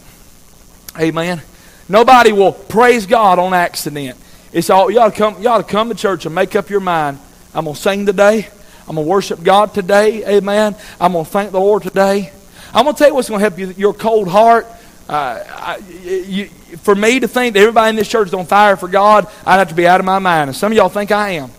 [0.96, 1.42] Amen.
[1.88, 4.16] Nobody will praise God on accident.
[4.52, 5.42] It's all you ought to come.
[5.42, 7.18] You ought to come to church and make up your mind.
[7.52, 8.48] I'm gonna sing today.
[8.88, 10.24] I'm gonna worship God today.
[10.36, 10.76] Amen.
[11.00, 12.30] I'm gonna thank the Lord today.
[12.72, 13.74] I'm gonna tell you what's gonna help you.
[13.76, 14.68] Your cold heart.
[15.08, 16.46] Uh, I, you,
[16.82, 19.58] for me to think that everybody in this church is on fire for God, I'd
[19.58, 20.50] have to be out of my mind.
[20.50, 21.50] And some of y'all think I am.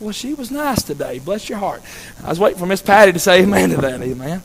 [0.00, 1.18] Well, she was nice today.
[1.18, 1.82] Bless your heart.
[2.24, 4.00] I was waiting for Miss Patty to say amen to that.
[4.00, 4.42] Amen.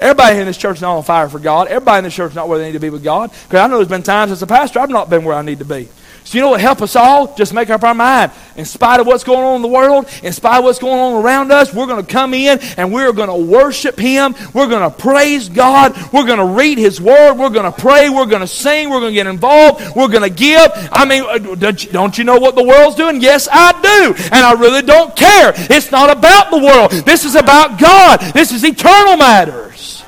[0.00, 1.68] Everybody in this church is not on fire for God.
[1.68, 3.30] Everybody in this church is not where they need to be with God.
[3.30, 5.58] Because I know there's been times as a pastor I've not been where I need
[5.58, 5.88] to be.
[6.24, 7.34] So you know what help us all?
[7.34, 8.30] Just make up our mind.
[8.56, 11.24] In spite of what's going on in the world, in spite of what's going on
[11.24, 14.34] around us, we're going to come in and we're going to worship Him.
[14.54, 15.96] We're going to praise God.
[16.12, 17.34] We're going to read His Word.
[17.34, 18.08] We're going to pray.
[18.08, 18.88] We're going to sing.
[18.88, 19.96] We're going to get involved.
[19.96, 20.70] We're going to give.
[20.92, 23.20] I mean, uh, don't you know what the world's doing?
[23.20, 24.14] Yes, I do.
[24.26, 25.52] And I really don't care.
[25.56, 26.92] It's not about the world.
[27.04, 28.20] This is about God.
[28.32, 30.04] This is eternal matters.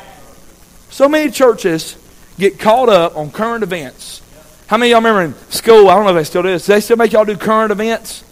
[0.90, 1.96] So many churches
[2.38, 4.22] get caught up on current events
[4.74, 5.88] how many of y'all remember in school?
[5.88, 6.66] I don't know if they still do this.
[6.66, 8.24] Do they still make y'all do current events?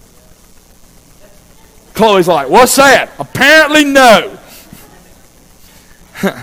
[1.95, 3.11] Chloe's like, what's that?
[3.21, 4.37] Apparently, no.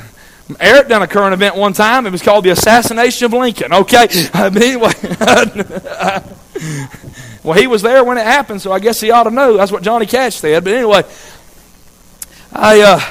[0.61, 2.05] Eric done a current event one time.
[2.05, 3.73] It was called the assassination of Lincoln.
[3.73, 4.93] Okay, but anyway,
[7.43, 9.57] well, he was there when it happened, so I guess he ought to know.
[9.57, 10.63] That's what Johnny Cash said.
[10.63, 11.03] But anyway,
[12.53, 13.01] I uh,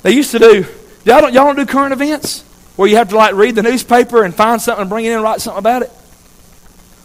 [0.00, 0.64] they used to do.
[1.04, 2.44] Y'all don't y'all don't do current events
[2.76, 5.16] where you have to like read the newspaper and find something and bring it in
[5.16, 5.92] and write something about it.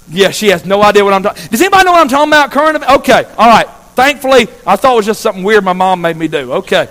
[0.10, 1.50] Yeah, she has no idea what I'm talking.
[1.50, 2.52] Does anybody know what I'm talking about?
[2.52, 2.92] Current event?
[3.00, 3.68] Okay, all right.
[3.96, 6.54] Thankfully, I thought it was just something weird my mom made me do.
[6.54, 6.88] Okay.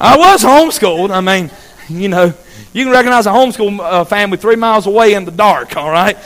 [0.00, 1.10] I was homeschooled.
[1.10, 1.50] I mean,
[1.88, 2.32] you know,
[2.72, 5.76] you can recognize a homeschool uh, family three miles away in the dark.
[5.76, 6.16] All right,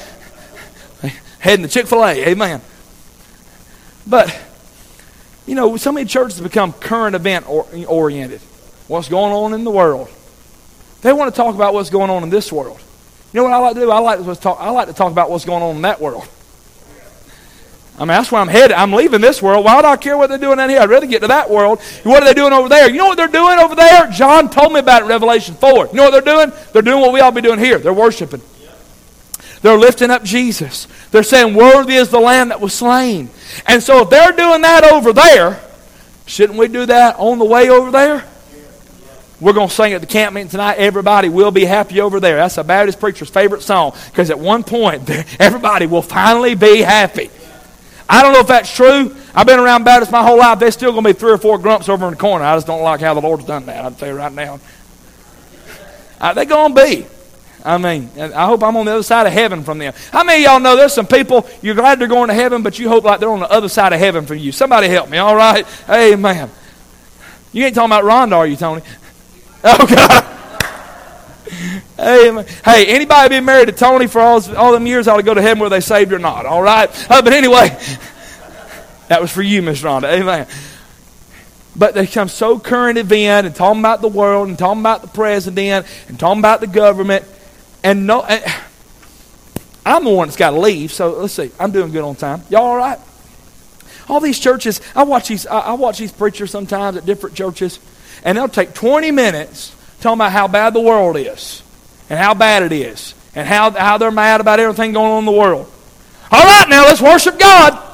[1.38, 2.28] heading to Chick Fil A.
[2.28, 2.60] Amen.
[4.06, 4.38] But
[5.46, 8.40] you know, so many churches become current event or, oriented.
[8.88, 10.08] What's going on in the world?
[11.00, 12.80] They want to talk about what's going on in this world.
[13.32, 13.90] You know what I like to do?
[13.90, 16.28] I like to talk, I like to talk about what's going on in that world.
[17.96, 18.72] I mean, that's where I'm headed.
[18.72, 19.64] I'm leaving this world.
[19.64, 20.80] Why would I care what they're doing down here?
[20.80, 21.80] I'd rather get to that world.
[22.02, 22.90] What are they doing over there?
[22.90, 24.08] You know what they're doing over there?
[24.08, 25.88] John told me about it in Revelation 4.
[25.88, 26.52] You know what they're doing?
[26.72, 27.78] They're doing what we ought to be doing here.
[27.78, 28.40] They're worshiping.
[29.60, 30.88] They're lifting up Jesus.
[31.10, 33.30] They're saying, Worthy is the Lamb that was slain.
[33.66, 35.60] And so if they're doing that over there,
[36.26, 38.24] shouldn't we do that on the way over there?
[39.42, 40.78] We're going to sing at the camp meeting tonight.
[40.78, 42.36] Everybody will be happy over there.
[42.36, 47.28] That's a Baptist preacher's favorite song because at one point, everybody will finally be happy.
[48.08, 49.16] I don't know if that's true.
[49.34, 50.60] I've been around Baptists my whole life.
[50.60, 52.44] There's still going to be three or four grumps over in the corner.
[52.44, 53.84] I just don't like how the Lord's done that.
[53.84, 54.60] I'll tell you right now.
[56.20, 57.04] Uh, they're going to be.
[57.64, 59.92] I mean, I hope I'm on the other side of heaven from them.
[60.12, 62.78] How many of y'all know there's some people, you're glad they're going to heaven, but
[62.78, 64.52] you hope like they're on the other side of heaven from you?
[64.52, 65.66] Somebody help me, all right?
[65.90, 66.48] Amen.
[67.52, 68.82] You ain't talking about Rhonda, are you, Tony?
[69.64, 70.32] Oh, God.
[71.96, 75.34] Hey, hey, anybody been married to Tony for all, all them years ought to go
[75.34, 76.88] to heaven whether they saved or not, all right?
[77.08, 77.68] Uh, but anyway,
[79.08, 80.04] that was for you, Miss Rhonda.
[80.04, 80.48] Amen.
[81.76, 85.08] But they come so current event and talking about the world and talking about the
[85.08, 87.24] president and talking about the government.
[87.84, 88.42] And no, and
[89.86, 91.52] I'm the one that's got to leave, so let's see.
[91.60, 92.42] I'm doing good on time.
[92.50, 92.98] Y'all all right?
[94.08, 97.78] All these churches, I watch these, I watch these preachers sometimes at different churches
[98.24, 101.62] and they'll take 20 minutes talking about how bad the world is
[102.10, 105.24] and how bad it is and how, how they're mad about everything going on in
[105.24, 105.70] the world.
[106.30, 107.90] All right, now let's worship God.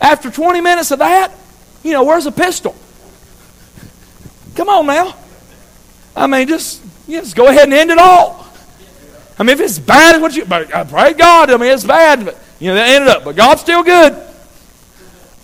[0.00, 1.32] After 20 minutes of that,
[1.82, 2.74] you know, where's the pistol?
[4.54, 5.14] Come on now.
[6.16, 8.46] I mean, just, you just go ahead and end it all.
[9.38, 11.50] I mean, if it's bad, what you, but I uh, pray God.
[11.50, 13.24] I mean, it's bad, but, you know, they ended up.
[13.24, 14.23] But God's still good.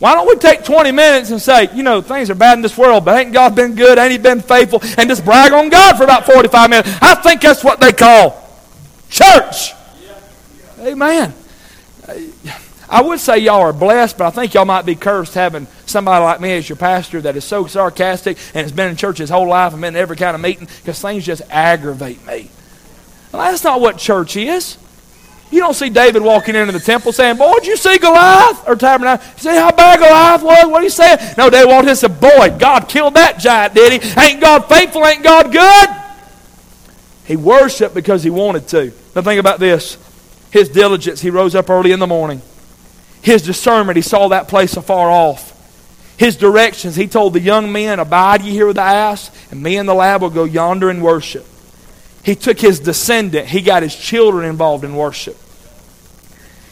[0.01, 2.77] Why don't we take 20 minutes and say, you know, things are bad in this
[2.77, 3.99] world, but ain't God been good?
[3.99, 4.81] Ain't He been faithful?
[4.97, 6.91] And just brag on God for about 45 minutes.
[7.03, 8.49] I think that's what they call
[9.11, 9.73] church.
[10.81, 11.35] Amen.
[12.89, 16.25] I would say y'all are blessed, but I think y'all might be cursed having somebody
[16.25, 19.31] like me as your pastor that is so sarcastic and has been in church his
[19.31, 22.51] whole life and been in every kind of meeting because things just aggravate me.
[23.33, 24.79] Well, that's not what church is.
[25.51, 28.69] You don't see David walking into the temple saying, Boy, did you see Goliath?
[28.69, 29.27] Or tabernacle.
[29.37, 30.71] You see how bad Goliath was?
[30.71, 31.19] What are you saying?
[31.37, 34.21] No, David walked in and said, Boy, God killed that giant, did he?
[34.21, 35.05] Ain't God faithful?
[35.05, 35.89] Ain't God good?
[37.25, 38.93] He worshiped because he wanted to.
[39.15, 39.99] Now think about this.
[40.51, 42.43] His diligence, he rose up early in the morning.
[43.23, 45.51] His discernment, he saw that place afar off.
[46.17, 49.77] His directions, he told the young men, Abide ye here with the ass, and me
[49.77, 51.47] and the lad will go yonder and worship.
[52.23, 55.37] He took his descendant, he got his children involved in worship.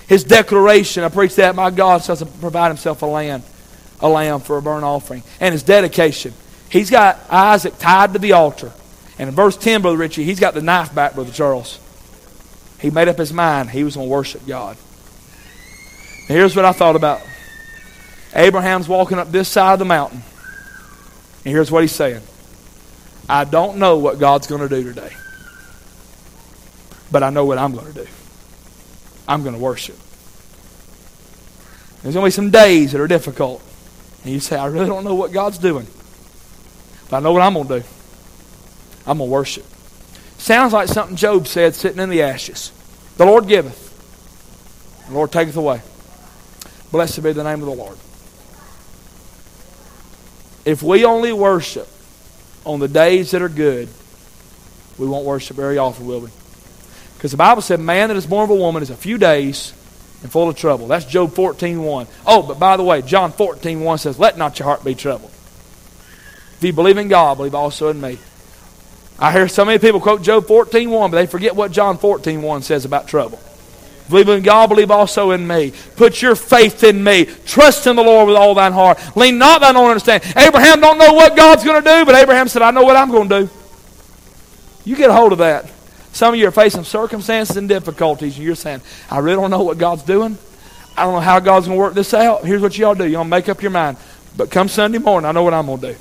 [0.06, 3.42] His declaration, I preach that my God shall provide himself a lamb,
[4.00, 5.22] a lamb for a burnt offering.
[5.38, 6.32] And his dedication,
[6.70, 8.72] he's got Isaac tied to the altar.
[9.18, 11.78] And in verse 10, Brother Richie, he's got the knife back, Brother Charles.
[12.80, 14.76] He made up his mind he was going to worship God.
[16.28, 17.20] Now here's what I thought about.
[18.34, 20.22] Abraham's walking up this side of the mountain.
[21.44, 22.22] And here's what he's saying
[23.28, 25.12] I don't know what God's going to do today.
[27.10, 28.06] But I know what I'm going to do.
[29.26, 29.96] I'm going to worship.
[32.02, 33.62] There's going to be some days that are difficult.
[34.24, 35.86] And you say, I really don't know what God's doing.
[37.10, 37.86] But I know what I'm going to do.
[39.06, 39.64] I'm going to worship.
[40.38, 42.72] Sounds like something Job said sitting in the ashes.
[43.16, 45.82] The Lord giveth, the Lord taketh away.
[46.92, 47.98] Blessed be the name of the Lord.
[50.64, 51.88] If we only worship
[52.64, 53.88] on the days that are good,
[54.98, 56.28] we won't worship very often, will we?
[57.18, 59.72] Because the Bible said, man that is born of a woman is a few days
[60.22, 60.86] and full of trouble.
[60.86, 62.06] That's Job 14.1.
[62.24, 65.32] Oh, but by the way, John 14.1 says, let not your heart be troubled.
[65.32, 68.18] If you believe in God, believe also in me.
[69.18, 72.84] I hear so many people quote Job 14.1, but they forget what John 14.1 says
[72.84, 73.40] about trouble.
[74.08, 75.72] Believe in God, believe also in me.
[75.96, 77.24] Put your faith in me.
[77.46, 78.98] Trust in the Lord with all thine heart.
[79.16, 80.32] Lean not thine own understanding.
[80.36, 83.10] Abraham don't know what God's going to do, but Abraham said, I know what I'm
[83.10, 83.50] going to do.
[84.84, 85.70] You get a hold of that.
[86.12, 89.62] Some of you are facing circumstances and difficulties, and you're saying, I really don't know
[89.62, 90.38] what God's doing.
[90.96, 92.44] I don't know how God's going to work this out.
[92.44, 93.06] Here's what you all do.
[93.06, 93.98] you all make up your mind.
[94.36, 95.98] But come Sunday morning, I know what I'm going to do.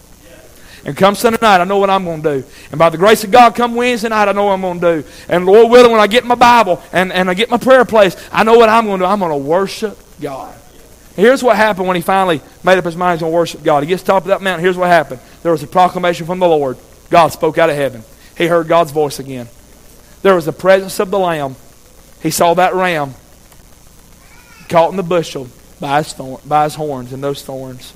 [0.85, 2.47] And come Sunday night, I know what I'm going to do.
[2.71, 5.01] And by the grace of God, come Wednesday night, I know what I'm going to
[5.01, 5.07] do.
[5.27, 8.15] And Lord willing, when I get my Bible and, and I get my prayer place,
[8.31, 9.09] I know what I'm going to do.
[9.09, 10.55] I'm going to worship God.
[11.15, 13.83] Here's what happened when he finally made up his mind he's going to worship God.
[13.83, 14.63] He gets to top of that mountain.
[14.63, 15.19] Here's what happened.
[15.41, 16.77] There was a proclamation from the Lord.
[17.09, 18.03] God spoke out of heaven.
[18.37, 19.49] He heard God's voice again.
[20.27, 21.55] There was the presence of the Lamb.
[22.21, 23.13] He saw that ram
[24.67, 25.47] caught in the bushel
[25.79, 27.93] by his, thorn, by his horns and those thorns.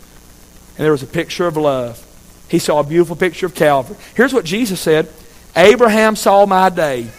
[0.78, 2.02] And there was a picture of love.
[2.48, 3.98] He saw a beautiful picture of Calvary.
[4.16, 5.10] Here's what Jesus said
[5.58, 7.10] Abraham saw my day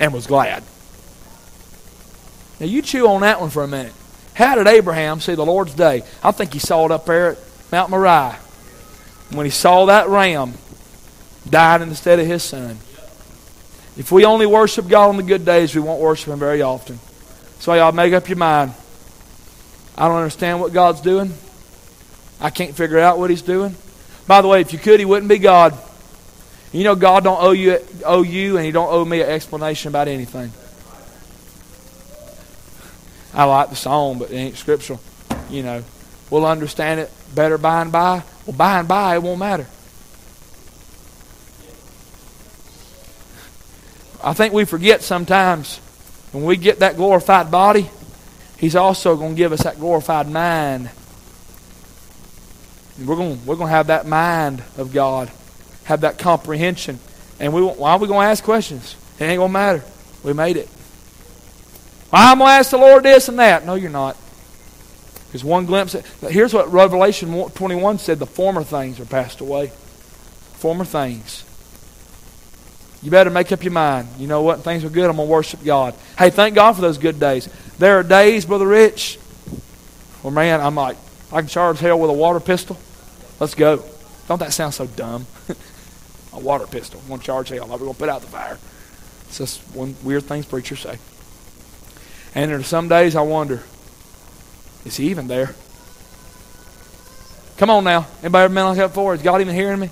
[0.00, 0.64] and was glad.
[2.58, 3.92] Now, you chew on that one for a minute.
[4.34, 6.02] How did Abraham see the Lord's day?
[6.20, 7.38] I think he saw it up there at
[7.70, 8.40] Mount Moriah.
[9.30, 10.54] When he saw that ram
[11.48, 12.80] died instead of his son.
[13.96, 16.98] If we only worship God on the good days, we won't worship Him very often.
[17.58, 18.72] So, y'all make up your mind.
[19.96, 21.32] I don't understand what God's doing.
[22.40, 23.76] I can't figure out what He's doing.
[24.26, 25.76] By the way, if you could, He wouldn't be God.
[26.72, 29.88] You know, God don't owe you, owe you, and He don't owe me an explanation
[29.88, 30.50] about anything.
[33.34, 35.00] I like the song, but it ain't scriptural.
[35.50, 35.84] You know,
[36.30, 38.22] we'll understand it better by and by.
[38.46, 39.66] Well, by and by, it won't matter.
[44.22, 45.78] I think we forget sometimes
[46.32, 47.90] when we get that glorified body,
[48.58, 50.88] He's also going to give us that glorified mind.
[52.96, 55.32] And we're going, we're going to have that mind of God,
[55.84, 57.00] have that comprehension.
[57.40, 58.94] And we, why are we going to ask questions?
[59.18, 59.84] It ain't going to matter.
[60.22, 60.68] We made it.
[62.10, 63.66] Why am I'm going to ask the Lord this and that.
[63.66, 64.16] No, you're not.
[65.26, 65.94] Because one glimpse.
[66.20, 69.68] Here's what Revelation 21 said the former things are passed away.
[70.58, 71.44] Former things.
[73.02, 74.08] You better make up your mind.
[74.18, 74.60] You know what?
[74.60, 75.10] Things are good.
[75.10, 75.94] I'm going to worship God.
[76.16, 77.48] Hey, thank God for those good days.
[77.78, 79.16] There are days, Brother Rich,
[80.22, 80.96] where, man, I'm like,
[81.32, 82.78] I can charge hell with a water pistol.
[83.40, 83.82] Let's go.
[84.28, 85.26] Don't that sound so dumb?
[86.32, 87.00] a water pistol.
[87.00, 87.66] I'm going to charge hell.
[87.66, 88.58] We're going to put out the fire.
[89.26, 90.98] It's just one weird things preachers say.
[92.34, 93.62] And there are some days I wonder,
[94.84, 95.54] is he even there?
[97.56, 98.06] Come on now.
[98.22, 99.14] Anybody ever been like that before?
[99.14, 99.90] Is God even hearing me?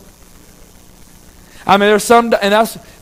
[1.67, 2.53] I mean, there's some, and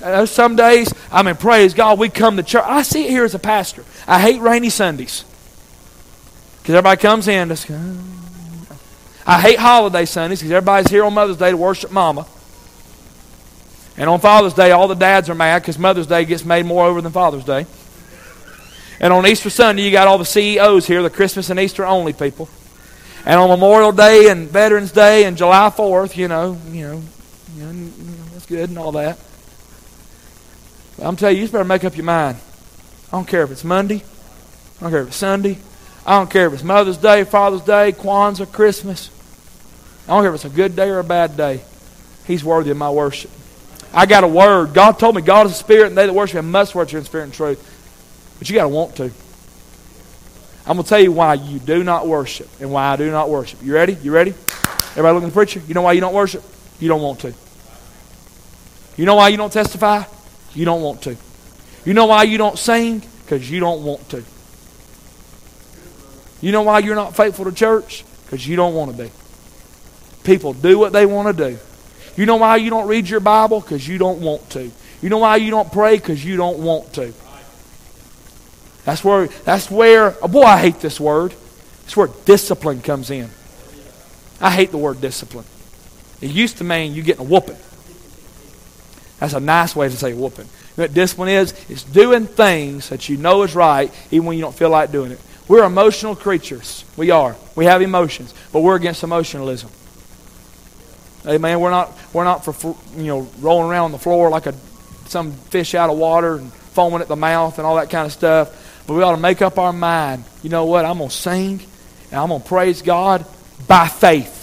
[0.01, 2.65] there's some days, I mean, praise God, we come to church.
[2.67, 3.85] I see it here as a pastor.
[4.07, 5.25] I hate rainy Sundays.
[6.61, 7.49] Because everybody comes in.
[7.49, 7.71] Just,
[9.27, 12.27] I hate holiday Sundays because everybody's here on Mother's Day to worship Mama.
[13.97, 16.87] And on Father's Day, all the dads are mad because Mother's Day gets made more
[16.87, 17.67] over than Father's Day.
[19.01, 22.13] And on Easter Sunday, you got all the CEOs here, the Christmas and Easter only
[22.13, 22.49] people.
[23.25, 27.03] And on Memorial Day and Veterans Day and July 4th, you know, you know,
[27.57, 28.18] you know
[28.49, 29.18] good and all that.
[30.96, 32.38] But I'm telling you, you better make up your mind.
[33.09, 34.03] I don't care if it's Monday.
[34.78, 35.59] I don't care if it's Sunday.
[36.07, 39.11] I don't care if it's Mother's Day, Father's Day, Kwanzaa, Christmas.
[40.07, 41.61] I don't care if it's a good day or a bad day.
[42.26, 43.30] He's worthy of my worship.
[43.92, 44.74] I got a word.
[44.74, 47.05] God told me God is a spirit, and they that worship Him must worship in
[47.05, 48.36] spirit and truth.
[48.38, 49.11] But you got to want to.
[50.66, 53.30] I'm going to tell you why you do not worship and why I do not
[53.30, 53.62] worship.
[53.62, 53.94] You ready?
[53.94, 54.30] You ready?
[54.30, 55.62] Everybody looking at the preacher?
[55.66, 56.42] You know why you don't worship?
[56.78, 57.32] You don't want to.
[58.99, 60.03] You know why you don't testify?
[60.55, 61.16] You don't want to.
[61.86, 63.03] You know why you don't sing?
[63.22, 64.24] Because you don't want to.
[66.40, 68.05] You know why you're not faithful to church?
[68.24, 69.11] Because you don't want to be.
[70.24, 71.59] People do what they want to do.
[72.16, 73.61] You know why you don't read your Bible?
[73.61, 74.70] Because you don't want to.
[75.01, 75.96] You know why you don't pray?
[75.96, 77.14] Because you don't want to.
[78.84, 81.34] That's where, that's where, oh boy, I hate this word.
[81.84, 83.30] It's where discipline comes in.
[84.40, 85.44] I hate the word discipline.
[86.20, 87.57] It used to mean you getting a whooping.
[89.19, 90.47] That's a nice way to say whooping.
[90.47, 91.53] You know what discipline is?
[91.69, 95.12] It's doing things that you know is right even when you don't feel like doing
[95.12, 95.21] it.
[95.49, 96.85] We're emotional creatures.
[96.97, 97.35] We are.
[97.57, 99.71] We have emotions, but we're against emotionalism.
[101.27, 101.61] Amen.
[101.61, 104.55] We're not we're not for you know rolling around on the floor like a
[105.07, 108.12] some fish out of water and foaming at the mouth and all that kind of
[108.12, 108.85] stuff.
[108.87, 110.25] But we ought to make up our mind.
[110.43, 110.85] You know what?
[110.85, 111.61] I'm going to sing
[112.11, 113.27] and I'm going to praise God
[113.66, 114.38] by faith.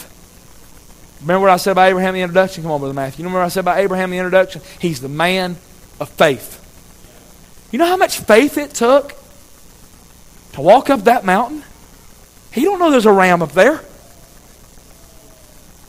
[1.21, 2.63] Remember what I said about Abraham in the introduction?
[2.63, 3.23] Come on, Brother Matthew.
[3.23, 4.61] You remember what I said about Abraham in the introduction?
[4.79, 5.51] He's the man
[5.99, 6.61] of faith.
[7.71, 9.13] You know how much faith it took
[10.53, 11.63] to walk up that mountain?
[12.51, 13.81] He don't know there's a ram up there.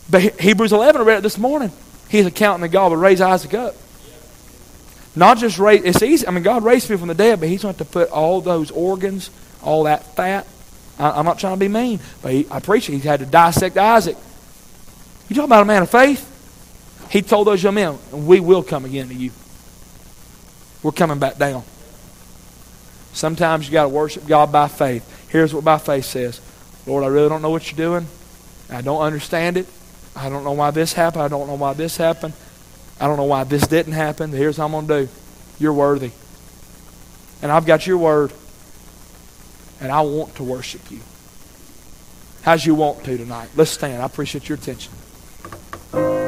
[0.09, 1.73] But Hebrews 11, I read it this morning.
[2.09, 3.75] He's accounting that God would raise Isaac up.
[5.17, 6.27] Not just raise, it's easy.
[6.27, 8.11] I mean, God raised people from the dead, but He's going to have to put
[8.11, 9.31] all those organs,
[9.63, 10.47] all that fat.
[10.99, 12.95] I, am not trying to be mean, but he, I preach it.
[12.95, 14.17] He had to dissect Isaac.
[15.29, 16.33] You talk about a man of faith?
[17.11, 19.31] He told those young men, we will come again to you.
[20.83, 21.65] We're coming back down.
[23.13, 25.29] Sometimes you got to worship God by faith.
[25.31, 26.41] Here's what by faith says
[26.87, 28.07] Lord, I really don't know what you're doing.
[28.71, 29.67] I don't understand it.
[30.15, 31.23] I don't know why this happened.
[31.23, 32.35] I don't know why this happened.
[33.01, 34.31] I don't know why this didn't happen.
[34.31, 35.13] Here's what I'm going to do.
[35.59, 36.11] You're worthy.
[37.43, 38.33] And I've got your word.
[39.81, 41.01] And I want to worship you.
[42.43, 43.51] How's you want to tonight?
[43.57, 44.01] Let's stand.
[44.01, 44.93] I appreciate your attention.
[45.93, 46.26] Thank you.